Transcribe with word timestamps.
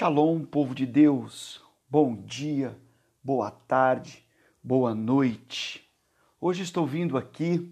Shalom, 0.00 0.46
povo 0.46 0.74
de 0.74 0.86
Deus. 0.86 1.62
Bom 1.86 2.16
dia, 2.16 2.74
boa 3.22 3.50
tarde, 3.50 4.26
boa 4.64 4.94
noite. 4.94 5.86
Hoje 6.40 6.62
estou 6.62 6.86
vindo 6.86 7.18
aqui 7.18 7.70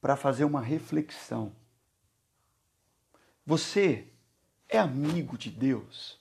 para 0.00 0.14
fazer 0.14 0.44
uma 0.44 0.60
reflexão. 0.60 1.56
Você 3.44 4.12
é 4.68 4.78
amigo 4.78 5.36
de 5.36 5.50
Deus? 5.50 6.20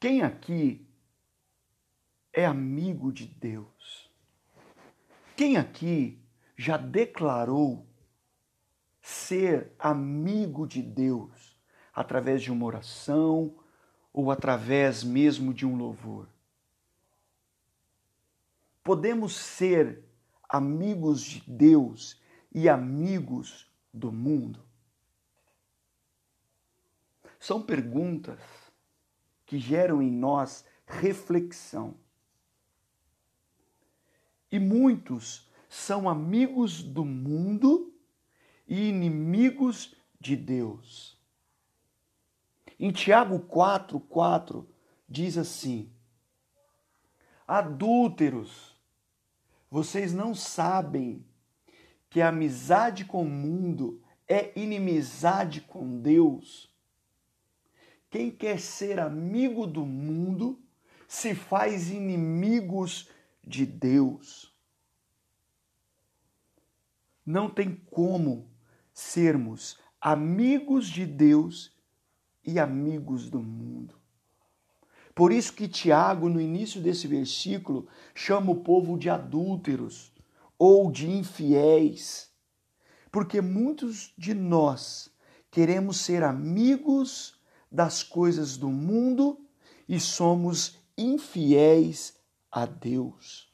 Quem 0.00 0.22
aqui 0.22 0.88
é 2.32 2.46
amigo 2.46 3.12
de 3.12 3.26
Deus? 3.26 4.10
Quem 5.36 5.58
aqui 5.58 6.18
já 6.56 6.78
declarou 6.78 7.86
ser 9.02 9.74
amigo 9.78 10.66
de 10.66 10.80
Deus? 10.80 11.43
Através 11.94 12.42
de 12.42 12.50
uma 12.50 12.66
oração 12.66 13.54
ou 14.12 14.30
através 14.30 15.04
mesmo 15.04 15.54
de 15.54 15.64
um 15.64 15.76
louvor. 15.76 16.28
Podemos 18.82 19.34
ser 19.34 20.04
amigos 20.48 21.22
de 21.22 21.40
Deus 21.50 22.20
e 22.52 22.68
amigos 22.68 23.70
do 23.92 24.12
mundo? 24.12 24.62
São 27.38 27.62
perguntas 27.62 28.40
que 29.46 29.58
geram 29.58 30.02
em 30.02 30.10
nós 30.10 30.64
reflexão. 30.86 31.94
E 34.50 34.58
muitos 34.58 35.50
são 35.68 36.08
amigos 36.08 36.82
do 36.82 37.04
mundo 37.04 37.92
e 38.66 38.88
inimigos 38.88 39.94
de 40.20 40.36
Deus. 40.36 41.13
Em 42.84 42.92
Tiago 42.92 43.40
4, 43.40 43.98
4, 43.98 44.68
diz 45.08 45.38
assim: 45.38 45.90
Adúlteros, 47.48 48.78
vocês 49.70 50.12
não 50.12 50.34
sabem 50.34 51.24
que 52.10 52.20
a 52.20 52.28
amizade 52.28 53.06
com 53.06 53.22
o 53.22 53.30
mundo 53.30 54.02
é 54.28 54.52
inimizade 54.54 55.62
com 55.62 55.98
Deus? 55.98 56.70
Quem 58.10 58.30
quer 58.30 58.60
ser 58.60 59.00
amigo 59.00 59.66
do 59.66 59.86
mundo 59.86 60.62
se 61.08 61.34
faz 61.34 61.90
inimigos 61.90 63.08
de 63.42 63.64
Deus. 63.64 64.54
Não 67.24 67.48
tem 67.48 67.76
como 67.90 68.46
sermos 68.92 69.78
amigos 69.98 70.86
de 70.86 71.06
Deus 71.06 71.73
e 72.44 72.58
amigos 72.58 73.30
do 73.30 73.42
mundo. 73.42 73.94
Por 75.14 75.32
isso 75.32 75.52
que 75.52 75.68
Tiago, 75.68 76.28
no 76.28 76.40
início 76.40 76.80
desse 76.80 77.06
versículo, 77.06 77.86
chama 78.14 78.50
o 78.50 78.56
povo 78.56 78.98
de 78.98 79.08
adúlteros 79.08 80.12
ou 80.58 80.90
de 80.90 81.08
infiéis. 81.08 82.30
Porque 83.12 83.40
muitos 83.40 84.12
de 84.18 84.34
nós 84.34 85.08
queremos 85.50 85.98
ser 85.98 86.24
amigos 86.24 87.40
das 87.70 88.02
coisas 88.02 88.56
do 88.56 88.68
mundo 88.68 89.38
e 89.88 90.00
somos 90.00 90.78
infiéis 90.98 92.16
a 92.50 92.66
Deus. 92.66 93.52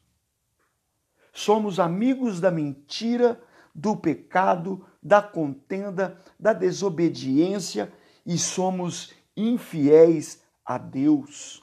Somos 1.32 1.78
amigos 1.78 2.40
da 2.40 2.50
mentira, 2.50 3.40
do 3.74 3.96
pecado, 3.96 4.84
da 5.02 5.22
contenda, 5.22 6.18
da 6.38 6.52
desobediência 6.52 7.92
e 8.24 8.38
somos 8.38 9.12
infiéis 9.36 10.42
a 10.64 10.78
Deus. 10.78 11.62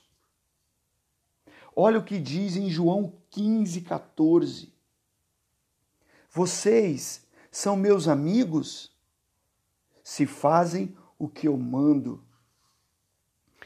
Olha 1.75 1.99
o 1.99 2.03
que 2.03 2.19
diz 2.19 2.55
em 2.55 2.69
João 2.69 3.13
15, 3.29 3.81
14. 3.81 4.73
Vocês 6.31 7.25
são 7.51 7.75
meus 7.75 8.07
amigos 8.07 8.91
se 10.03 10.25
fazem 10.25 10.95
o 11.19 11.27
que 11.27 11.47
eu 11.47 11.57
mando. 11.57 12.23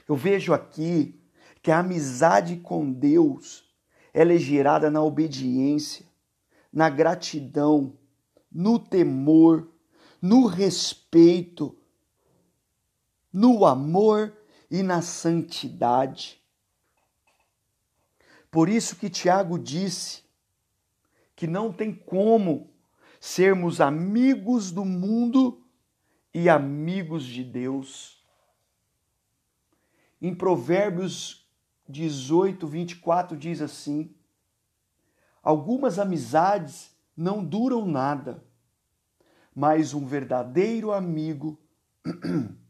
Eu 0.07 0.15
vejo 0.15 0.53
aqui 0.53 1.19
que 1.61 1.69
a 1.69 1.79
amizade 1.79 2.57
com 2.57 2.91
Deus 2.91 3.69
ela 4.13 4.33
é 4.33 4.37
gerada 4.37 4.89
na 4.89 5.01
obediência, 5.01 6.05
na 6.71 6.89
gratidão, 6.89 7.93
no 8.51 8.77
temor, 8.77 9.69
no 10.21 10.45
respeito, 10.45 11.77
no 13.31 13.65
amor 13.65 14.35
e 14.69 14.83
na 14.83 15.01
santidade. 15.01 16.41
Por 18.49 18.67
isso 18.67 18.95
que 18.95 19.09
Tiago 19.09 19.57
disse 19.57 20.23
que 21.35 21.47
não 21.47 21.71
tem 21.71 21.93
como 21.93 22.69
sermos 23.19 23.79
amigos 23.79 24.71
do 24.71 24.83
mundo 24.83 25.63
e 26.33 26.49
amigos 26.49 27.23
de 27.23 27.43
Deus. 27.43 28.21
Em 30.21 30.35
Provérbios 30.35 31.49
18, 31.87 32.67
24 32.67 33.37
diz 33.37 33.61
assim: 33.61 34.13
Algumas 35.41 35.97
amizades 35.97 36.91
não 37.15 37.43
duram 37.43 37.85
nada, 37.85 38.43
mas 39.55 39.93
um 39.93 40.05
verdadeiro 40.05 40.91
amigo 40.91 41.59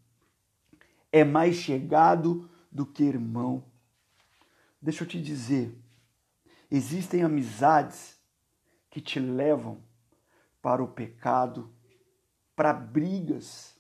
é 1.11 1.23
mais 1.23 1.55
chegado 1.55 2.49
do 2.72 2.85
que 2.85 3.03
irmão. 3.03 3.63
Deixa 4.81 5.03
eu 5.03 5.07
te 5.07 5.22
dizer, 5.22 5.77
existem 6.69 7.23
amizades 7.23 8.17
que 8.89 9.01
te 9.01 9.19
levam 9.19 9.81
para 10.61 10.83
o 10.83 10.88
pecado, 10.88 11.72
para 12.55 12.73
brigas, 12.73 13.75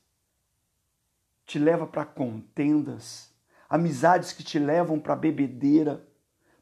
te 1.45 1.57
leva 1.57 1.87
para 1.87 2.05
contendas, 2.05 3.33
amizades 3.69 4.33
que 4.33 4.43
te 4.43 4.59
levam 4.59 4.99
para 4.99 5.15
bebedeira, 5.15 6.05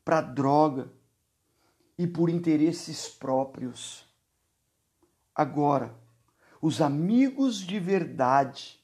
para 0.03 0.21
droga 0.21 0.91
e 1.97 2.07
por 2.07 2.29
interesses 2.29 3.07
próprios. 3.07 4.05
Agora, 5.35 5.93
os 6.61 6.81
amigos 6.81 7.57
de 7.57 7.79
verdade 7.79 8.79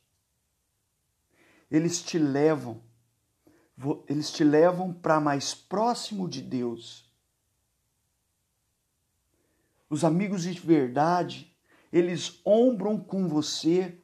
eles 1.70 2.02
te 2.02 2.18
levam, 2.18 2.82
eles 4.08 4.32
te 4.32 4.44
levam 4.44 4.94
para 4.94 5.20
mais 5.20 5.54
próximo 5.54 6.30
de 6.30 6.42
Deus. 6.42 7.06
Os 9.90 10.04
amigos 10.04 10.44
de 10.44 10.60
verdade, 10.60 11.56
eles 11.92 12.42
ombram 12.46 13.00
com 13.00 13.28
você 13.28 13.98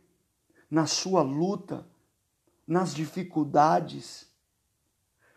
na 0.70 0.86
sua 0.86 1.22
luta, 1.22 1.86
nas 2.66 2.94
dificuldades. 2.94 4.32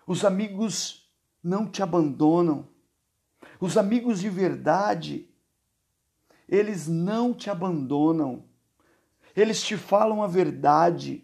Os 0.06 0.24
amigos 0.24 1.10
não 1.42 1.66
te 1.66 1.82
abandonam. 1.82 2.68
Os 3.60 3.76
amigos 3.76 4.20
de 4.20 4.28
verdade, 4.28 5.28
eles 6.48 6.86
não 6.86 7.34
te 7.34 7.50
abandonam. 7.50 8.44
Eles 9.34 9.62
te 9.62 9.76
falam 9.76 10.22
a 10.22 10.26
verdade. 10.26 11.23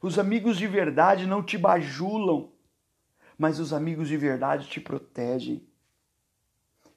Os 0.00 0.18
amigos 0.18 0.56
de 0.56 0.66
verdade 0.66 1.26
não 1.26 1.42
te 1.42 1.56
bajulam, 1.56 2.52
mas 3.38 3.58
os 3.58 3.72
amigos 3.72 4.08
de 4.08 4.16
verdade 4.16 4.68
te 4.68 4.80
protegem. 4.80 5.66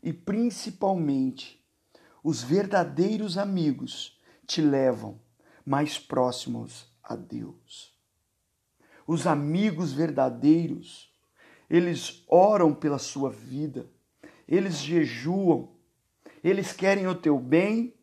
E 0.02 0.14
principalmente, 0.14 1.64
os 2.24 2.42
verdadeiros 2.42 3.38
amigos 3.38 4.20
te 4.46 4.62
levam 4.62 5.20
mais 5.66 5.98
próximos 6.00 6.92
a 7.04 7.16
Deus. 7.16 7.94
Os 9.06 9.26
amigos 9.26 9.92
verdadeiros, 9.92 11.12
eles 11.70 12.24
oram 12.28 12.74
pela 12.74 13.00
sua 13.00 13.30
vida, 13.30 13.90
eles 14.48 14.78
jejuam, 14.80 15.70
eles 16.44 16.72
querem 16.72 17.08
o 17.08 17.16
teu 17.16 17.40
bem 17.40 17.94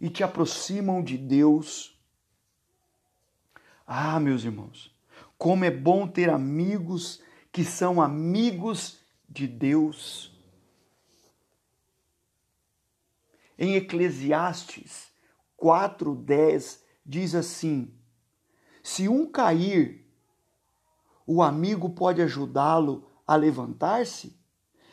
e 0.00 0.08
te 0.08 0.22
aproximam 0.22 1.02
de 1.02 1.16
Deus 1.16 1.97
ah, 3.90 4.20
meus 4.20 4.44
irmãos, 4.44 4.94
como 5.38 5.64
é 5.64 5.70
bom 5.70 6.06
ter 6.06 6.28
amigos 6.28 7.22
que 7.50 7.64
são 7.64 8.02
amigos 8.02 9.00
de 9.26 9.46
Deus. 9.46 10.30
Em 13.58 13.76
Eclesiastes 13.76 15.08
4:10 15.56 16.82
diz 17.04 17.34
assim: 17.34 17.90
Se 18.82 19.08
um 19.08 19.24
cair, 19.24 20.06
o 21.26 21.42
amigo 21.42 21.88
pode 21.88 22.20
ajudá-lo 22.20 23.08
a 23.26 23.36
levantar-se, 23.36 24.38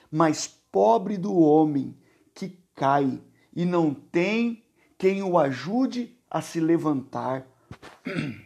mas 0.09 0.47
pobre 0.47 1.17
do 1.17 1.35
homem 1.35 1.97
que 2.33 2.63
cai 2.73 3.21
e 3.53 3.65
não 3.65 3.93
tem 3.93 4.63
quem 4.97 5.21
o 5.21 5.37
ajude 5.37 6.17
a 6.29 6.41
se 6.41 6.61
levantar. 6.61 7.45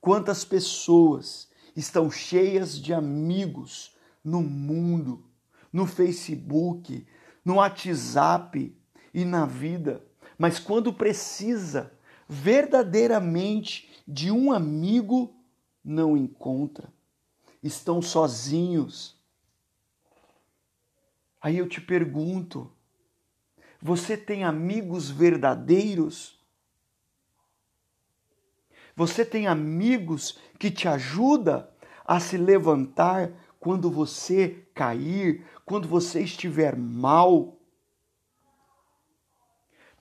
Quantas 0.00 0.44
pessoas 0.44 1.48
estão 1.76 2.10
cheias 2.10 2.78
de 2.78 2.92
amigos 2.92 3.94
no 4.24 4.42
mundo, 4.42 5.24
no 5.72 5.86
Facebook, 5.86 7.06
no 7.44 7.54
WhatsApp 7.56 8.76
e 9.12 9.24
na 9.24 9.46
vida, 9.46 10.04
mas 10.38 10.58
quando 10.58 10.92
precisa 10.92 11.92
verdadeiramente 12.28 13.90
de 14.06 14.30
um 14.30 14.52
amigo, 14.52 15.34
não 15.84 16.16
encontra. 16.16 16.92
Estão 17.62 18.00
sozinhos. 18.00 19.16
Aí 21.40 21.58
eu 21.58 21.68
te 21.68 21.80
pergunto: 21.80 22.70
você 23.82 24.16
tem 24.16 24.44
amigos 24.44 25.10
verdadeiros? 25.10 26.39
Você 29.00 29.24
tem 29.24 29.46
amigos 29.46 30.38
que 30.58 30.70
te 30.70 30.86
ajudam 30.86 31.66
a 32.04 32.20
se 32.20 32.36
levantar 32.36 33.32
quando 33.58 33.90
você 33.90 34.68
cair, 34.74 35.42
quando 35.64 35.88
você 35.88 36.20
estiver 36.20 36.76
mal? 36.76 37.56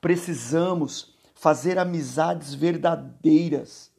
Precisamos 0.02 1.18
fazer 1.34 1.80
amizades 1.80 2.54
verdadeiras. 2.54 3.90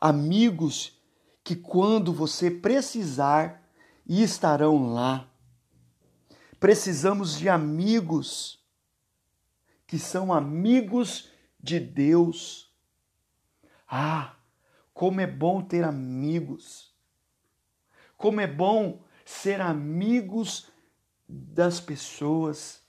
Amigos 0.00 0.96
que 1.42 1.56
quando 1.56 2.12
você 2.12 2.48
precisar 2.48 3.60
estarão 4.06 4.92
lá. 4.92 5.28
Precisamos 6.60 7.36
de 7.36 7.48
amigos 7.48 8.64
que 9.84 9.98
são 9.98 10.32
amigos 10.32 11.28
de 11.58 11.80
Deus 11.80 12.69
ah, 13.90 14.36
como 14.94 15.20
é 15.20 15.26
bom 15.26 15.60
ter 15.60 15.82
amigos. 15.82 16.94
Como 18.16 18.40
é 18.40 18.46
bom 18.46 19.02
ser 19.24 19.60
amigos 19.60 20.70
das 21.28 21.80
pessoas. 21.80 22.82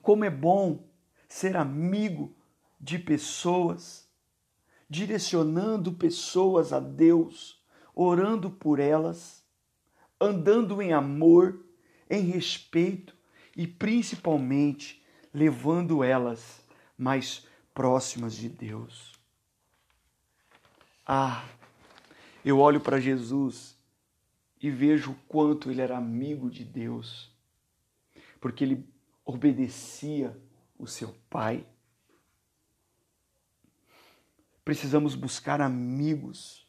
Como 0.00 0.24
é 0.24 0.30
bom 0.30 0.88
ser 1.28 1.56
amigo 1.56 2.34
de 2.80 2.98
pessoas, 2.98 4.08
direcionando 4.88 5.92
pessoas 5.92 6.72
a 6.72 6.80
Deus, 6.80 7.62
orando 7.94 8.50
por 8.50 8.80
elas, 8.80 9.44
andando 10.20 10.82
em 10.82 10.92
amor, 10.92 11.64
em 12.10 12.22
respeito 12.24 13.14
e 13.56 13.66
principalmente 13.66 15.00
levando 15.32 16.02
elas 16.02 16.60
mais 16.98 17.46
próximas 17.74 18.34
de 18.34 18.48
Deus. 18.48 19.12
Ah, 21.06 21.44
eu 22.44 22.58
olho 22.58 22.80
para 22.80 23.00
Jesus 23.00 23.76
e 24.60 24.70
vejo 24.70 25.12
o 25.12 25.16
quanto 25.28 25.70
ele 25.70 25.80
era 25.80 25.96
amigo 25.96 26.50
de 26.50 26.64
Deus, 26.64 27.30
porque 28.40 28.64
ele 28.64 28.88
obedecia 29.24 30.36
o 30.78 30.86
seu 30.86 31.14
Pai. 31.28 31.66
Precisamos 34.64 35.14
buscar 35.14 35.60
amigos 35.60 36.66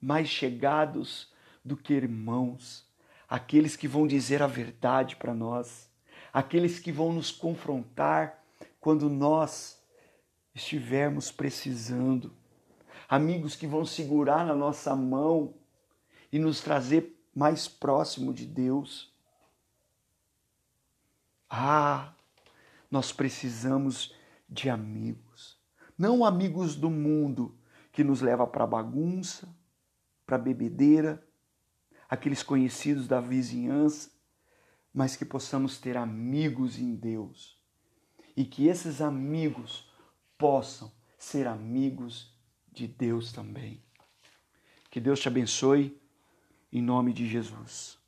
mais 0.00 0.28
chegados 0.28 1.32
do 1.64 1.76
que 1.76 1.92
irmãos, 1.92 2.88
aqueles 3.28 3.76
que 3.76 3.86
vão 3.86 4.06
dizer 4.06 4.42
a 4.42 4.46
verdade 4.46 5.14
para 5.14 5.34
nós, 5.34 5.88
aqueles 6.32 6.78
que 6.78 6.90
vão 6.90 7.12
nos 7.12 7.30
confrontar 7.30 8.42
quando 8.80 9.08
nós 9.08 9.79
estivermos 10.54 11.30
precisando. 11.30 12.32
Amigos 13.08 13.56
que 13.56 13.66
vão 13.66 13.84
segurar 13.84 14.44
na 14.44 14.54
nossa 14.54 14.94
mão 14.94 15.54
e 16.32 16.38
nos 16.38 16.60
trazer 16.60 17.20
mais 17.34 17.68
próximo 17.68 18.32
de 18.32 18.46
Deus. 18.46 19.12
Ah, 21.48 22.14
nós 22.90 23.12
precisamos 23.12 24.14
de 24.48 24.68
amigos. 24.68 25.58
Não 25.96 26.24
amigos 26.24 26.76
do 26.76 26.90
mundo 26.90 27.56
que 27.92 28.04
nos 28.04 28.20
leva 28.20 28.46
para 28.46 28.66
bagunça, 28.66 29.48
para 30.24 30.38
bebedeira, 30.38 31.26
aqueles 32.08 32.42
conhecidos 32.42 33.06
da 33.06 33.20
vizinhança, 33.20 34.10
mas 34.92 35.16
que 35.16 35.24
possamos 35.24 35.78
ter 35.78 35.96
amigos 35.96 36.78
em 36.78 36.94
Deus. 36.94 37.60
E 38.36 38.44
que 38.44 38.66
esses 38.66 39.00
amigos 39.00 39.89
possam 40.40 40.90
ser 41.18 41.46
amigos 41.46 42.34
de 42.72 42.88
Deus 42.88 43.30
também. 43.30 43.80
Que 44.90 44.98
Deus 44.98 45.20
te 45.20 45.28
abençoe, 45.28 46.00
em 46.72 46.80
nome 46.80 47.12
de 47.12 47.28
Jesus. 47.28 47.99